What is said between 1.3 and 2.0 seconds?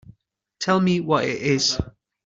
is.